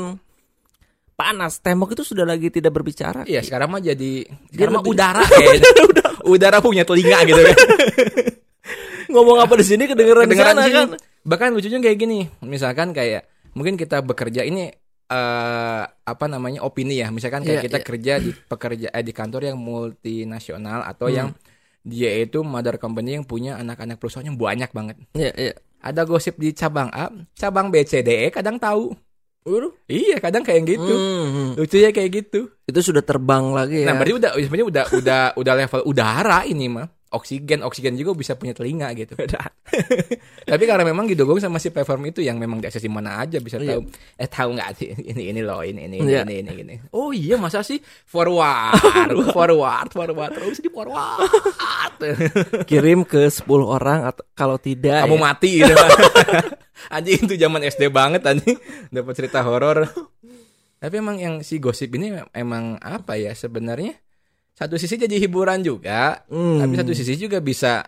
[1.12, 5.70] panas tembok itu sudah lagi tidak berbicara Iya, sekarang mah jadi sekarang mah udara kayaknya.
[6.22, 7.56] udara punya telinga gitu kan.
[9.12, 10.76] ngomong apa di sini kedengeran, Kedengeran sana di sini.
[10.76, 10.88] kan
[11.20, 14.72] Bahkan lucunya kayak gini, misalkan kayak mungkin kita bekerja ini
[15.10, 17.86] eh apa namanya opini ya, misalkan kayak Iya, kita iya.
[17.86, 21.16] kerja di pekerja eh, di kantor yang multinasional atau Hmm.
[21.16, 21.28] yang
[21.80, 24.96] dia itu mother company yang punya anak-anak perusahaan yang banyak banget.
[25.12, 28.92] Iya iya Ada gosip di cabang A, cabang B, C, D, E kadang tahu.
[29.88, 30.92] Iya, kadang kayak gitu.
[30.92, 31.56] Hmm.
[31.56, 32.52] Lucunya kayak gitu.
[32.68, 36.68] itu sudah terbang lagi ya Nah, berarti udah sebenarnya udah udah udah level udara ini
[36.70, 36.86] mah.
[37.10, 39.18] Oksigen, oksigen juga bisa punya telinga gitu.
[40.50, 43.58] Tapi karena memang didukung sama si platform itu yang memang diakses di mana aja bisa
[43.58, 43.76] Iya.
[43.76, 43.80] tahu.
[44.14, 46.22] Eh tahu nggak sih ini ini loh ini ini Iya.
[46.22, 46.74] ini ini ini.
[46.94, 48.78] Oh iya masa sih forward
[49.34, 51.26] forward forward terus di forward.
[52.64, 55.22] kirim ke 10 orang atau kalau tidak Kamu ya.
[55.22, 55.74] mati gitu.
[56.88, 58.56] anjing itu zaman SD banget anjing
[58.88, 59.86] dapat cerita horor.
[60.78, 63.98] Tapi emang yang si gosip ini emang apa ya sebenarnya
[64.60, 66.60] satu sisi jadi hiburan juga, Hmm.
[66.60, 67.80] tapi satu sisi juga bisa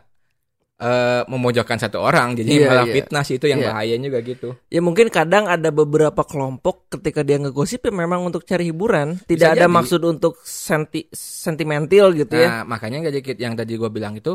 [0.74, 2.94] eh memojokkan satu orang jadi Iya, malah iya.
[2.96, 3.70] fitnah sih itu yang Iya.
[3.70, 4.48] bahaya juga gitu.
[4.66, 9.54] Ya mungkin kadang ada beberapa kelompok ketika dia ngegosip ya memang untuk cari hiburan, tidak
[9.54, 9.70] ada jadi.
[9.70, 12.48] maksud untuk senti sentimental gitu ya.
[12.50, 14.34] Nah, makanya gak dikit yang tadi gue bilang itu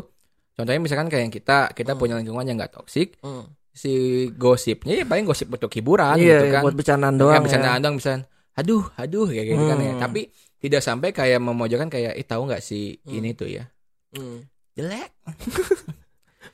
[0.54, 2.00] Contohnya misalkan kayak yang kita, kita Hmm.
[2.02, 3.46] punya lingkungan yang nggak toksik, Hmm.
[3.70, 3.94] si
[4.34, 6.62] gosipnya ya paling gosip untuk hiburan Iya, gitu kan.
[6.66, 7.44] buat bercandaan doang.
[7.46, 7.84] bercandaan ya.
[7.86, 8.22] doang misalkan,
[8.58, 9.94] aduh, aduh kayak gitu kan ya.
[9.94, 10.02] Hmm.
[10.02, 10.22] Tapi
[10.58, 13.14] tidak sampai kayak memojokkan kayak, ih tahu nggak si Hmm.
[13.14, 13.66] ini tuh ya
[14.10, 14.42] Hmm.
[14.74, 15.12] jelek,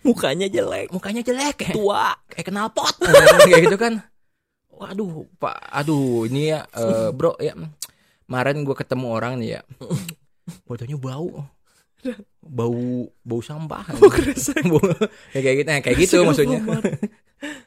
[0.03, 2.11] Mukanya jelek, mukanya jelek, tua.
[2.27, 2.91] kayak kenal pot,
[3.47, 4.03] kayak gitu kan.
[4.67, 7.55] Waduh, pak, aduh ini ya, eh, bro ya.
[8.25, 9.61] Kemarin gue ketemu orang nih ya,
[10.67, 11.47] fotonya bau,
[12.41, 12.83] bau
[13.21, 13.85] bau sampah.
[13.95, 14.59] Bau kresek.
[14.67, 14.83] Bau-
[15.31, 16.59] ya kayak gitu, nah, kayak gitu maksudnya.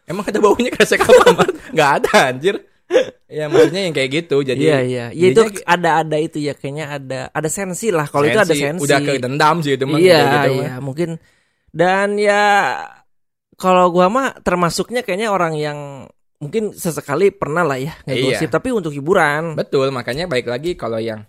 [0.05, 1.57] Emang ada baunya kresek Alfamart?
[1.73, 2.57] Nggak ada anjir.
[3.27, 4.37] Ya maksudnya yang kayak gitu.
[4.41, 5.05] Jadi Iya iya.
[5.11, 8.07] Ya itu ada ada itu ya kayaknya ada ada sensi lah.
[8.07, 8.79] Kalau itu ada sensi.
[8.79, 9.99] Udah kedendam sih itu mah.
[9.99, 10.63] Iya gitu mah.
[10.63, 11.11] iya mungkin
[11.71, 12.43] dan ya
[13.57, 15.79] kalau gua mah termasuknya kayaknya orang yang
[16.37, 18.55] mungkin sesekali pernah lah ya ngegosip Iya.
[18.55, 19.57] tapi untuk hiburan.
[19.57, 21.25] Betul, makanya baik lagi kalau yang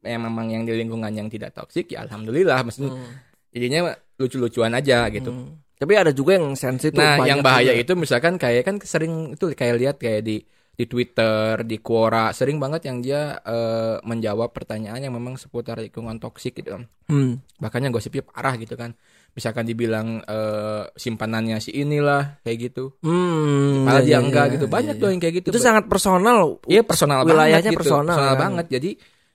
[0.00, 3.14] yang memang yang di lingkungan yang tidak toksik ya alhamdulillah maksudnya Hmm,
[3.48, 3.80] jadinya
[4.14, 5.30] lucu-lucuan aja gitu.
[5.30, 5.78] hmm.
[5.78, 7.82] Tapi ada juga yang sensi Nah, yang bahaya juga.
[7.86, 10.42] itu misalkan kayak kan sering itu kayak lihat kayak di
[10.78, 16.22] di Twitter, di Quora, sering banget yang dia eh, menjawab pertanyaan yang memang seputar lingkungan
[16.22, 16.78] toksik gitu.
[17.10, 17.42] Hmm.
[17.58, 18.94] Bahkan yang gosipnya parah gitu kan.
[19.34, 22.94] Misalkan dibilang eh, simpanannya si inilah kayak gitu.
[23.02, 24.66] Hmm, iya, dia iya, enggak iya, gitu.
[24.70, 25.02] iya, Banyak iya.
[25.02, 25.48] tuh yang kayak gitu.
[25.50, 26.62] Itu sangat personal.
[26.70, 27.80] Iya personal wilayahnya banget gitu.
[27.82, 28.38] personal, kan?
[28.38, 28.66] banget.
[28.70, 28.90] Jadi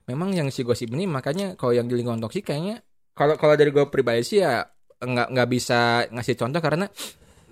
[0.07, 2.79] memang yang si gosip ini makanya kalau yang di lingkungan toksik kayaknya
[3.13, 4.63] kalau kalau dari gue pribadi sih ya
[5.03, 6.87] nggak nggak bisa ngasih contoh karena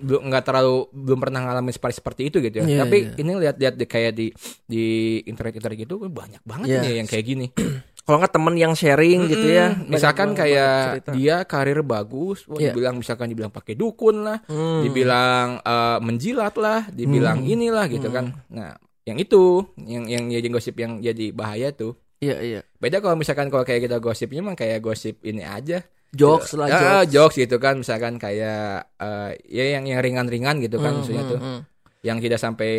[0.02, 2.66] belum nggak terlalu belum pernah ngalamin seperti seperti itu gitu ya.
[2.66, 3.14] Iya, Tapi iya.
[3.18, 4.28] ini lihat-lihat di, kayak di
[4.66, 4.86] di
[5.24, 6.82] internet internet gitu banyak banget Iya.
[6.82, 7.48] nih yang kayak gini.
[8.02, 9.78] Kalau nggak temen yang sharing gitu ya.
[9.86, 12.74] Misalkan kayak dia karir bagus, wah, Iya.
[12.74, 14.82] dibilang misalkan dibilang pakai dukun lah, Hmm.
[14.82, 17.54] dibilang eh, menjilat lah, dibilang Hmm.
[17.54, 18.16] inilah gitu Hmm.
[18.18, 18.26] kan.
[18.50, 18.74] Nah,
[19.06, 21.94] yang itu yang yang jadi gosip yang jadi bahaya tuh.
[22.20, 22.60] Iya iya.
[22.78, 25.86] Beda kalau misalkan kalau kayak kita gosipnya mah kayak gosip ini aja.
[26.12, 26.84] Jokes lah jokes.
[26.84, 31.24] Ah, jokes gitu kan misalkan kayak eh, ya yang yang ringan-ringan gitu kan Hmm, maksudnya
[31.24, 31.40] hmm, tuh.
[31.40, 31.62] hmm.
[32.02, 32.72] Yang tidak sampai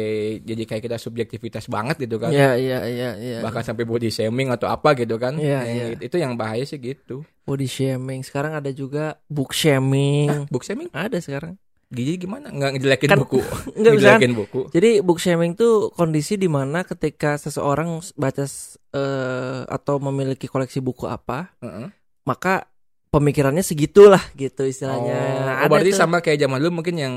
[0.43, 2.29] jadi kayak kita subjektivitas banget gitu kan.
[2.29, 3.39] Iya iya iya iya.
[3.39, 5.39] Bahkan sampai body shaming atau apa gitu kan.
[5.39, 5.87] Iya, Yang iya.
[5.95, 7.23] gitu- Itu yang bahaya sih gitu.
[7.43, 8.21] body shaming.
[8.21, 10.51] Sekarang ada juga book shaming.
[10.51, 11.55] Book shaming Ada sekarang.
[11.89, 12.49] Gigi gimana?
[12.49, 13.39] Nggak ngejelekin Kan- buku.
[13.79, 14.07] Enggak bisa.
[14.19, 14.61] ngejelekin buku.
[14.69, 18.45] Jadi book shaming tuh kondisi di mana ketika seseorang baca
[18.91, 21.89] eh, atau memiliki koleksi buku apa, Heeh.
[22.25, 22.67] maka
[23.13, 25.13] pemikirannya segitulah gitu istilahnya.
[25.15, 26.01] Oh, Ada berarti tuh.
[26.01, 27.15] sama kayak zaman dulu mungkin yang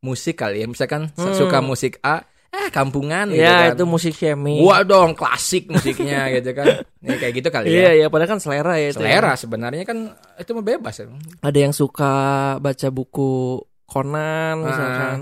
[0.00, 0.66] musik kali ya.
[0.66, 1.36] Misalkan Hmm.
[1.36, 3.76] suka musik A, eh kampungan gitu Ya kan.
[3.76, 4.58] itu musik shaming.
[4.58, 6.80] Gua dong klasik musiknya gitu kan.
[6.98, 7.90] Ya, kayak gitu kali Iya ya.
[7.94, 8.96] iya padahal kan selera ya itu.
[8.96, 9.12] ya.
[9.12, 9.98] Selera sebenarnya kan
[10.34, 10.94] itu mah bebas.
[10.96, 11.06] ya.
[11.40, 12.12] Ada yang suka
[12.56, 15.18] baca buku Conan misalkan.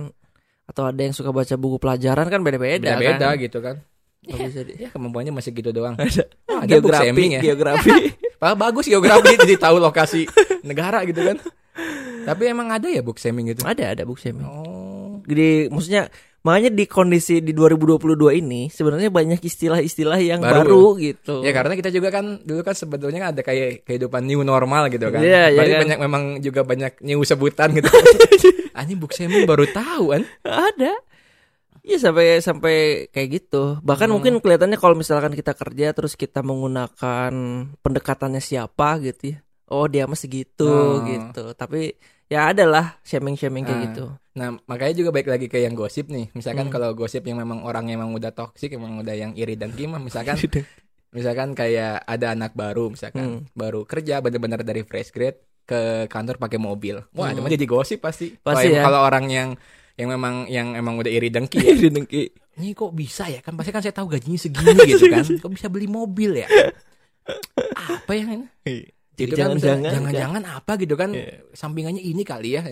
[0.64, 3.36] Atau ada yang suka baca buku pelajaran kan beda-beda Beda-beda kan.
[3.36, 3.76] gitu kan.
[4.22, 5.98] Di- Ya kemampuannya masih gitu doang.
[5.98, 7.40] Ada, Oh, geografi, ya.
[7.42, 7.92] geografi.
[8.44, 10.28] Padahal bagus geografi jadi tahu lokasi
[10.68, 11.40] negara gitu kan.
[12.28, 13.64] Tapi emang ada ya book shaming gitu.
[13.64, 14.44] ada ada book shaming.
[14.44, 15.24] Oh.
[15.24, 16.12] Jadi maksudnya
[16.44, 18.04] makanya di kondisi di 2022
[18.44, 20.60] ini sebenarnya banyak istilah-istilah yang Baru.
[20.60, 21.40] baru, gitu.
[21.40, 25.24] Ya karena kita juga kan dulu kan sebetulnya ada kayak kehidupan new normal gitu kan.
[25.24, 25.80] Iya, iya Berarti kan.
[25.88, 27.88] banyak memang juga banyak new sebutan gitu.
[28.76, 30.22] Anjing book shaming baru tahu kan.
[30.44, 30.92] ada.
[31.84, 32.76] Iya sampai sampai
[33.12, 33.76] kayak gitu.
[33.84, 34.14] Bahkan Hmm.
[34.16, 37.32] mungkin kelihatannya kalau misalkan kita kerja terus kita menggunakan
[37.78, 39.38] pendekatannya siapa gitu ya.
[39.68, 41.04] Oh dia mah segitu Oh.
[41.04, 41.52] gitu.
[41.52, 41.92] Tapi
[42.26, 43.84] ya adalah shaming-shaming kayak Ah.
[43.84, 44.04] gitu.
[44.34, 46.32] Nah, makanya juga baik lagi ke yang gosip nih.
[46.32, 46.72] Misalkan Hmm.
[46.72, 50.00] kalau gosip yang memang orang yang memang udah toksik, emang udah yang iri dan gimana
[50.02, 50.40] misalkan
[51.12, 53.40] misalkan kayak ada anak baru misalkan Hmm.
[53.52, 56.96] baru kerja bener-bener dari fresh grade ke kantor pakai mobil.
[57.12, 57.44] Wah, itu Hmm.
[57.44, 58.34] mah jadi gosip pasti.
[58.34, 58.82] Pasti kalau, ya.
[58.82, 59.48] kalau orang yang
[59.94, 61.70] yang memang yang emang udah iri dengki ya.
[61.78, 62.22] Iri dengki.
[62.54, 63.42] Ini kok bisa ya?
[63.42, 65.26] Kan pasti kan saya tahu gajinya segini gitu kan.
[65.42, 66.46] Kok bisa beli mobil ya?
[67.74, 68.86] Apa yang ini?
[69.14, 71.10] Gitu kan, Jangan-jangan- apa gitu kan?
[71.10, 71.42] Iya.
[71.50, 72.62] Sampingannya ini kali ya.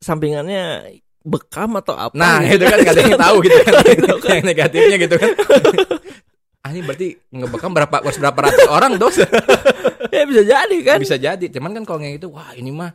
[0.00, 0.92] Sampingannya
[1.24, 2.12] bekam atau apa?
[2.12, 2.60] Nah, gitu.
[2.60, 3.74] itu kan gak ada yang tahu gitu kan.
[4.36, 5.30] yang negatifnya gitu kan.
[6.60, 9.16] ah, ini berarti ngebekam berapa harus berapa ratus orang dos
[10.10, 10.98] ya bisa jadi kan.
[10.98, 12.90] bisa jadi cuman kan kalau yang itu wah ini mah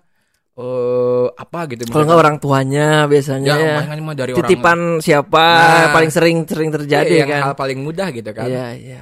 [0.51, 3.95] eh apa gitu Kalau nggak orang tuanya biasanya ya, ya.
[4.03, 5.89] mah dari Titipan siapa Nah.
[5.95, 7.41] paling sering sering orang terjadi Iya, yang kan.
[7.47, 9.01] hal paling mudah gitu kan Iya, iya.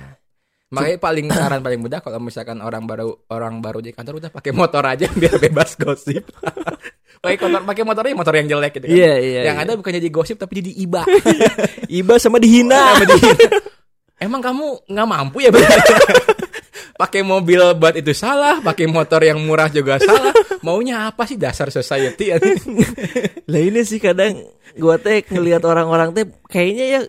[0.69, 4.53] makanya paling saran paling mudah kalau misalkan orang baru orang baru di kantor udah pakai
[4.53, 6.21] motor aja biar bebas gosip
[7.25, 9.41] pakai motor pakai motornya motor yang jelek gitu kan Iya, iya.
[9.49, 9.65] yang iya.
[9.65, 11.01] ada bukan jadi gosip tapi jadi iba
[11.89, 12.93] iba sama dihina.
[12.93, 13.33] Sama dia.
[14.19, 15.49] Emang kamu nggak mampu ya?
[16.99, 20.35] Pakai mobil buat itu salah, pakai motor yang murah juga salah.
[20.59, 22.35] Maunya apa sih dasar society?
[23.51, 24.43] Lah ini sih kadang
[24.75, 27.01] gua teh ngelihat orang-orang teh kayaknya ya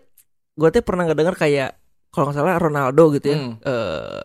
[0.55, 1.70] gua teh pernah ngedenger kayak
[2.14, 3.38] kalau nggak salah Ronaldo gitu ya.
[3.42, 3.55] Hmm.
[3.59, 4.22] eh,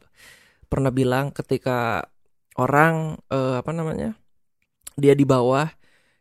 [0.69, 2.05] pernah bilang ketika
[2.61, 4.13] orang eh, apa namanya?
[4.95, 5.67] dia di bawah,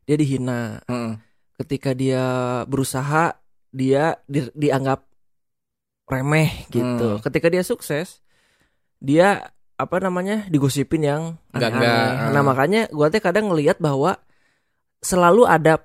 [0.03, 0.83] dia dihina.
[0.89, 1.15] Heeh.
[1.63, 2.25] Ketika dia
[2.67, 3.39] berusaha,
[3.71, 5.07] dia di- dianggap
[6.11, 7.21] remeh gitu.
[7.21, 7.23] Hmm.
[7.23, 8.24] Ketika dia sukses,
[9.05, 12.33] dia apa namanya digosipin yang Enggak, aneh-aneh.
[12.33, 14.17] Nah makanya gua teh kadang ngelihat bahwa
[14.99, 15.85] selalu ada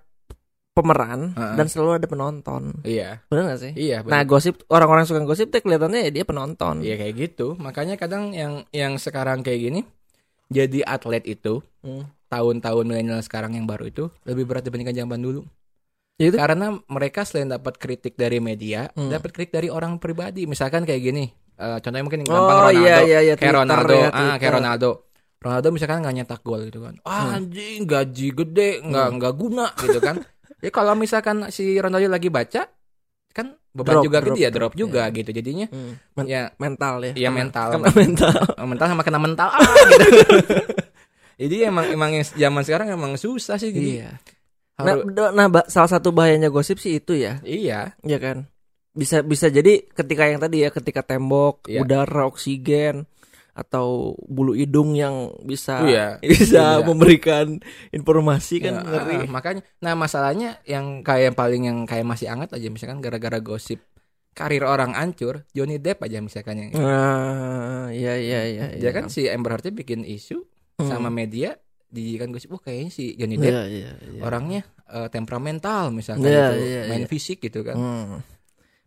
[0.71, 1.55] pemeran Heeh.
[1.59, 2.79] dan selalu ada penonton.
[2.87, 3.19] Iya.
[3.27, 3.71] Benar gak sih?
[3.75, 4.29] Iya, Nah benar.
[4.31, 6.79] gosip orang-orang suka gosip teh kelihatannya ya dia penonton.
[6.79, 7.59] Iya kayak gitu.
[7.59, 9.81] Makanya kadang yang yang sekarang kayak gini
[10.47, 12.07] jadi atlet itu Hmm.
[12.27, 15.41] tahun-tahun milenial sekarang yang baru itu lebih berat dibandingkan zaman dulu.
[16.19, 19.07] Ya itu Karena mereka selain dapat kritik dari media, Hmm.
[19.07, 20.43] dapat kritik dari orang pribadi.
[20.43, 23.57] Misalkan kayak gini, eh, contohnya mungkin yang Oh, gampang Ronaldo, iya, iya, iya, kayak Twitter
[23.59, 24.53] Ronaldo, ya, ah, kayak.
[24.55, 24.89] Ronaldo.
[25.39, 27.35] Ronaldo misalkan nggak nyetak gol gitu kan, ah, Hmm.
[27.37, 30.15] anjing gaji gede, nggak nggak guna gitu kan.
[30.59, 32.67] Jadi kalau misalkan si Ronaldo lagi baca,
[33.29, 35.15] kan beban Drop, juga drop, gede ya, drop, drop juga iya.
[35.15, 35.29] gitu.
[35.31, 35.93] Jadinya Hmm.
[36.17, 37.13] Men- ya mental ya.
[37.15, 37.67] Iya, mental.
[37.71, 38.33] Kena mental.
[38.71, 40.07] mental sama kena mental ah gitu.
[41.39, 44.11] Jadi emang emang zaman sekarang emang susah sih jadi Iya.
[44.79, 44.95] Nah,
[45.31, 48.47] nah, salah satu bahayanya gosip sih itu ya, iya ya kan.
[48.99, 51.81] Bisa bisa jadi ketika yang tadi ya, ketika tembok, Iya.
[51.81, 53.07] udara, oksigen
[53.51, 53.87] atau
[54.23, 56.07] bulu hidung yang bisa iya.
[56.23, 56.85] bisa Iya.
[56.85, 57.59] memberikan
[57.89, 59.15] informasi kan Ya, ngeri.
[59.17, 63.35] ah, makanya nah masalahnya yang kayak yang paling yang kayak masih hangat aja misalkan gara-gara
[63.39, 63.83] gosip
[64.31, 68.65] karir orang hancur Johnny Depp aja misalkan yang Nah, iya iya iya.
[68.73, 70.39] dia kan si Amber Heard bikin isu
[70.79, 70.87] Hmm.
[70.87, 74.21] sama media di kan gosip oh kayaknya si Johnny Depp Iya iya iya.
[74.23, 77.09] orangnya eh, temperamental misalkan Iya, gitu iya, main iya.
[77.09, 78.23] fisik gitu kan Hmm.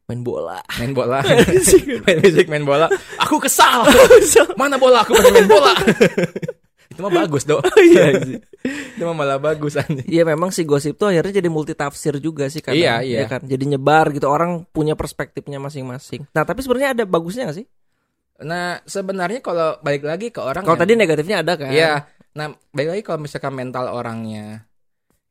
[0.04, 0.58] Main bola.
[0.76, 2.90] main bola main fisik main bola
[3.22, 3.86] aku kesal
[4.54, 5.72] mana bola aku pengen main bola
[6.92, 8.36] itu mah bagus dong Iya sih.
[8.68, 12.46] itu mah malah bagus anjing Iya memang si gosip tuh akhirnya jadi multi tafsir juga
[12.46, 12.76] sih kadang.
[12.76, 13.24] Iya, iya.
[13.24, 13.40] ya kan.
[13.42, 16.28] Jadi nyebar gitu orang punya perspektifnya masing-masing.
[16.28, 17.66] Nah tapi sebenarnya ada bagusnya gak sih?
[18.42, 21.70] nah sebenarnya kalau balik lagi ke orang Kalau yang- tadi negatifnya ada kan?
[21.70, 22.10] Iya.
[22.32, 24.66] Nah, baik lagi kalau misalkan mental orangnya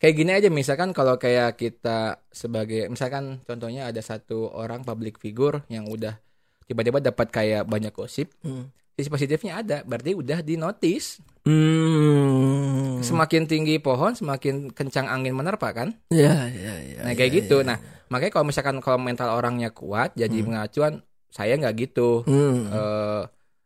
[0.02, 5.62] kayak gini aja misalkan kalau kayak kita sebagai misalkan contohnya ada satu orang public figure
[5.70, 6.18] yang udah
[6.66, 8.72] tiba-tiba dapat kayak banyak gosip, Hmm.
[8.96, 11.20] sisi positifnya ada, berarti udah di notice.
[11.44, 13.04] Hmm.
[13.04, 15.92] Semakin tinggi pohon, semakin kencang angin menerpa kan?
[16.08, 17.00] Iya iya iya.
[17.04, 17.60] Nah, kayak iya, gitu.
[17.60, 17.76] iya.
[17.76, 22.24] Nah, makanya kalau misalkan kalau mental orangnya kuat jadi pengacuan saya nggak gitu.
[22.24, 22.72] Hmm.
[22.72, 23.24] eh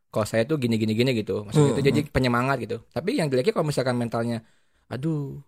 [0.10, 3.28] kalau saya tuh gini gini gini gitu maksudnya Hmm, itu jadi penyemangat gitu tapi yang
[3.28, 4.48] jeleknya kalau misalkan mentalnya
[4.88, 5.44] aduh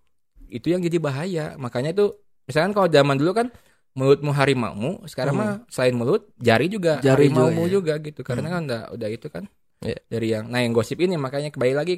[0.50, 2.10] itu yang jadi bahaya makanya tuh
[2.44, 3.48] misalkan kalau zaman dulu kan
[3.94, 5.42] mulutmu harimaumu sekarang Hmm.
[5.42, 8.06] mah selain mulut jari juga Jari harimaumu juga, juga, ya.
[8.08, 9.44] gitu karena kan udah udah itu kan
[9.78, 9.98] Iya.
[10.10, 11.94] dari yang nah yang gosip ini makanya kembali lagi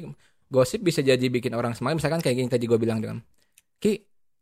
[0.48, 3.20] gosip bisa jadi bikin orang semangat misalkan kayak gini tadi gue bilang dengan
[3.78, 4.00] ki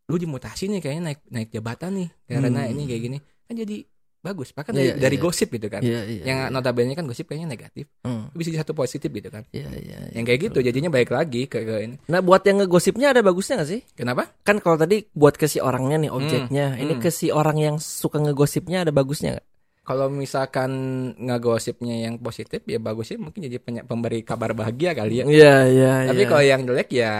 [0.09, 2.73] lu dimutasi nih kayaknya naik naik jabatan nih karena Hmm.
[2.73, 3.77] ini kayak gini kan jadi
[4.19, 5.23] bagus bahkan Iya, dari, dari iya.
[5.23, 6.23] gosip gitu kan Iya iya.
[6.23, 6.51] yang iya.
[6.51, 8.27] notabene kan gosip kayaknya negatif Hmm.
[8.31, 9.97] bisa jadi satu positif gitu kan Iya iya.
[10.01, 10.11] iya.
[10.13, 13.57] yang kayak gitu jadinya baik lagi ke, ke ini Nah buat yang ngegosipnya ada bagusnya
[13.57, 13.81] gak sih?
[13.93, 17.01] kenapa Kan kalau tadi buat ke si orangnya nih objeknya, ini hmm.
[17.01, 19.45] ke si orang yang suka ngegosipnya ada bagusnya gak?
[19.81, 20.69] kalau misalkan
[21.17, 25.93] ngegosipnya yang positif ya bagusnya mungkin jadi penya- pemberi kabar bahagia kali ya Iya iya.
[26.05, 26.29] tapi iya.
[26.29, 27.13] kalau yang jelek ya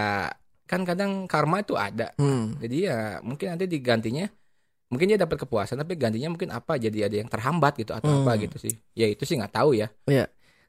[0.64, 2.54] kan kadang karma itu ada Hmm.
[2.56, 4.30] jadi ya mungkin nanti digantinya
[4.90, 6.74] mungkin dia dapat kepuasan tapi gantinya mungkin apa?
[6.74, 8.22] Jadi ada yang terhambat gitu atau Hmm.
[8.22, 8.74] apa gitu sih?
[8.92, 9.88] Ya itu sih nggak tahu ya.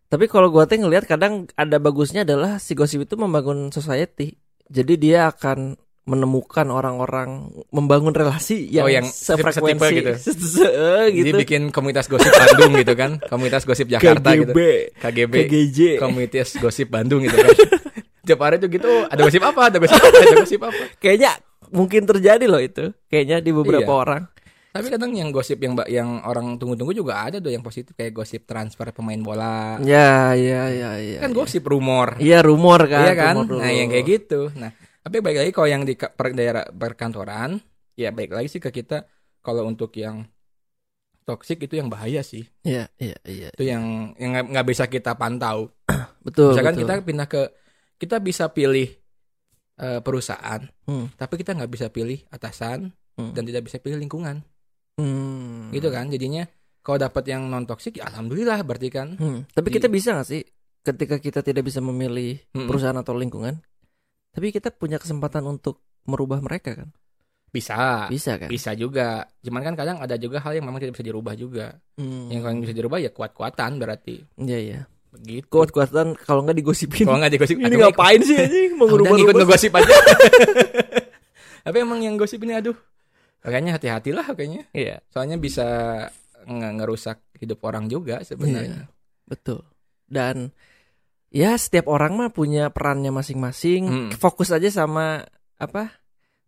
[0.05, 4.35] Tapi kalau gua teh ngelihat kadang ada bagusnya adalah si gosip itu membangun society.
[4.67, 9.93] Jadi dia akan menemukan orang-orang membangun relasi yang, Oh, yang sefrekuensi.
[9.95, 10.11] gitu.
[10.17, 11.39] se- se- eh, jadi gitu.
[11.39, 13.21] bikin komunitas gosip Bandung gitu kan?
[13.23, 14.51] Komunitas gosip Jakarta KGB, gitu.
[14.97, 15.79] KGB KGJ.
[15.97, 17.53] komunitas gosip Bandung gitu kan.
[18.27, 19.61] Tiap hari tuh gitu ada gosip apa?
[19.67, 20.09] Ada gosip apa?
[20.11, 20.83] Ada gosip apa?
[20.97, 21.31] Kayaknya
[21.69, 22.89] mungkin terjadi loh itu.
[23.05, 24.01] Kayaknya di beberapa Iya.
[24.01, 24.23] orang.
[24.71, 28.15] Tapi kadang yang gosip yang mbak yang orang tunggu-tunggu juga ada tuh yang positif kayak
[28.15, 29.75] gosip transfer pemain bola.
[29.83, 31.19] Ya, ya, ya, ya.
[31.19, 31.35] kan ya.
[31.35, 32.15] gosip rumor.
[32.23, 33.03] Iya rumor kan.
[33.03, 33.35] Iya kan?
[33.43, 33.59] rumor.
[33.59, 34.47] Nah, yang kayak gitu.
[34.55, 34.71] Nah,
[35.03, 37.59] tapi baik lagi kalau yang di per daerah perkantoran,
[37.99, 39.03] ya baik lagi sih ke kita
[39.43, 40.23] kalau untuk yang
[41.27, 42.47] toksik itu yang bahaya sih.
[42.63, 43.49] Iya, iya, iya.
[43.51, 45.67] Itu yang yang nggak- nggak bisa kita pantau.
[46.25, 46.55] Betul.
[46.55, 46.83] Misalkan betul.
[46.87, 47.41] kita pindah ke
[47.99, 48.87] kita bisa pilih
[49.81, 51.09] eh, perusahaan, Hmm.
[51.17, 53.33] tapi kita nggak bisa pilih atasan Hmm.
[53.33, 54.45] dan tidak bisa pilih lingkungan.
[54.95, 55.73] Hmm.
[55.73, 56.07] Gitu kan?
[56.07, 56.45] Jadinya
[56.81, 59.17] kalau dapat yang non toksik ya alhamdulillah berarti kan.
[59.17, 59.49] Hmm.
[59.49, 60.41] Tapi kita bisa gak sih
[60.81, 62.65] ketika kita tidak bisa memilih Mm-mm.
[62.65, 63.57] perusahaan atau lingkungan,
[64.33, 66.89] tapi kita punya kesempatan untuk merubah mereka kan?
[67.51, 68.07] Bisa.
[68.07, 68.47] Bisa kan?
[68.47, 69.27] Bisa juga.
[69.43, 71.75] Cuman kan kadang ada juga hal yang memang tidak bisa dirubah juga.
[71.99, 72.31] Hmm.
[72.31, 74.23] Yang kalau bisa dirubah ya kuat-kuatan berarti.
[74.39, 74.79] Iya, iya.
[75.11, 75.47] Begitu.
[75.47, 77.03] Kuat-kuatan kalau nggak digosipin.
[77.03, 79.33] Kalau nggak digosip, Ini ngapain sih anjing ngikut ngerubah-rubah?
[79.37, 79.93] ngegosip aja.
[81.65, 82.73] Tapi emang yang gosip ini aduh.
[83.41, 84.65] Makanya hati-hatilah kayaknya.
[84.71, 85.67] Iya, Soalnya bisa
[86.43, 88.89] nge- ngerusak hidup orang juga sebenarnya.
[89.23, 89.61] betul.
[90.05, 90.51] Dan
[91.27, 93.81] ya setiap orang mah punya perannya masing-masing.
[93.83, 94.09] Hmm.
[94.13, 95.21] Fokus aja sama
[95.55, 95.93] apa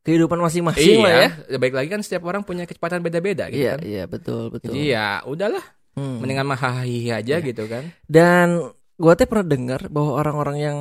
[0.01, 1.29] kehidupan masing-masing lah ya.
[1.47, 3.79] Iya, baik lagi kan setiap orang punya kecepatan beda-beda gitu Iya kan.
[3.81, 4.73] iya betul betul.
[4.73, 6.17] Jadi ya udahlah, Hmm.
[6.19, 7.45] mendingan mah hahihi aja Iya.
[7.45, 7.93] gitu kan.
[8.03, 10.77] Dan gua teh pernah dengar bahwa orang-orang yang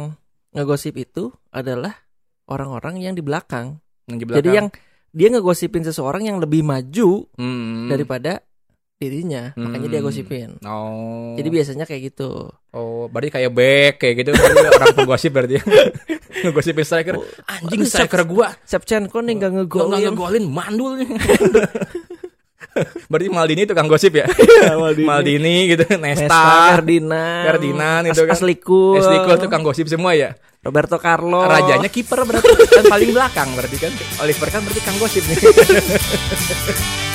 [0.51, 1.93] ngegosip itu adalah
[2.45, 3.77] orang-orang yang di belakang.
[4.05, 4.55] Yang di Jadi belakang.
[4.55, 4.67] yang
[5.11, 7.87] dia ngegosipin seseorang yang lebih maju Hmm.
[7.87, 8.41] daripada
[8.97, 10.07] dirinya, makanya dia Hmm.
[10.07, 10.51] gosipin.
[10.63, 11.35] Oh.
[11.35, 12.49] Jadi biasanya kayak gitu.
[12.71, 15.59] Oh, berarti kayak back kayak gitu orang penggosip berarti.
[16.43, 17.15] Ngegosipin striker.
[17.45, 19.87] Anjing Aduh, striker gua Shevchenko nih gua ngegolin.
[19.91, 21.09] nggak ngegolin mandul nih.
[23.11, 24.27] berarti Maldini tukang gosip ya?
[24.83, 25.07] Maldini.
[25.07, 26.45] Maldini gitu, Nesta, Nesta,
[26.77, 28.35] Ferdinand, Ferdinand itu kan.
[28.37, 30.33] Asliku, Esliko tukang gosip semua ya.
[30.63, 31.43] Roberto Carlos.
[31.43, 33.93] Rajanya kiper berarti kan paling belakang berarti kan.
[34.23, 35.39] Oliver kan berarti kang gosip nih.